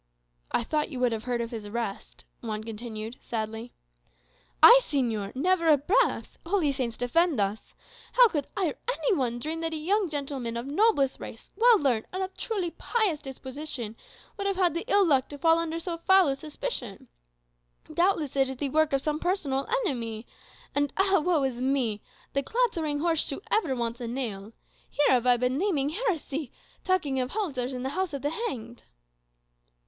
"I 0.51 0.63
thought 0.63 0.89
you 0.89 0.99
would 0.99 1.11
have 1.11 1.25
heard 1.25 1.41
of 1.41 1.51
his 1.51 1.67
arrest," 1.67 2.25
Juan 2.41 2.63
continued, 2.63 3.17
sadly. 3.21 3.71
"I, 4.63 4.79
señor! 4.81 5.35
Never 5.35 5.67
a 5.67 5.77
breath. 5.77 6.39
Holy 6.43 6.71
Saints 6.71 6.97
defend 6.97 7.39
us! 7.39 7.75
How 8.13 8.27
could 8.27 8.47
I, 8.57 8.65
or 8.69 8.75
any 8.91 9.13
one, 9.15 9.37
dream 9.37 9.59
that 9.59 9.73
a 9.75 9.77
young 9.77 10.09
gentleman 10.09 10.57
of 10.57 10.65
noblest 10.65 11.19
race, 11.19 11.51
well 11.55 11.77
learned, 11.79 12.07
and 12.11 12.23
of 12.23 12.35
truly 12.35 12.71
pious 12.71 13.19
disposition, 13.19 13.95
would 14.37 14.47
have 14.47 14.55
had 14.55 14.73
the 14.73 14.85
ill 14.87 15.05
luck 15.05 15.29
to 15.29 15.37
fall 15.37 15.59
under 15.59 15.77
so 15.77 15.97
foul 15.99 16.29
a 16.29 16.35
suspicion? 16.35 17.07
Doubtless 17.93 18.35
it 18.35 18.49
is 18.49 18.55
the 18.57 18.69
work 18.71 18.93
of 18.93 19.03
some 19.03 19.19
personal 19.19 19.67
enemy. 19.85 20.25
And 20.73 20.91
ah, 20.97 21.19
woe 21.23 21.43
is 21.43 21.61
me! 21.61 22.01
'the 22.33 22.41
clattering 22.41 23.01
horse 23.01 23.27
shoe 23.27 23.39
ever 23.51 23.75
wants 23.75 24.01
a 24.01 24.07
nail' 24.07 24.53
here 24.89 25.11
have 25.11 25.27
I 25.27 25.37
been 25.37 25.59
naming 25.59 25.89
heresy, 25.89 26.51
'talking 26.83 27.19
of 27.19 27.29
halters 27.29 27.71
in 27.71 27.83
the 27.83 27.89
house 27.89 28.13
of 28.13 28.23
the 28.23 28.31
hanged? 28.31 28.81